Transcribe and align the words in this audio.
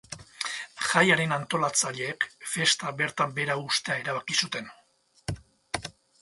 Jaiaren 0.85 1.35
antolatzaileek 1.35 2.25
festa 2.53 2.95
bertan 3.03 3.37
behera 3.37 3.59
uztea 3.67 3.99
erabaki 4.05 4.39
zuten. 4.41 4.73